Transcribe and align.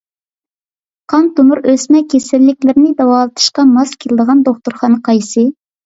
قان 1.13 1.27
تومۇر، 1.41 1.61
ئۆسمە 1.73 2.03
كېسەللىكلىرىنى 2.15 2.97
داۋالىتىشقا 3.05 3.71
ماس 3.79 3.97
كېلىدىغان 4.03 4.45
دوختۇرخانا 4.51 5.05
قايسى؟ 5.11 5.51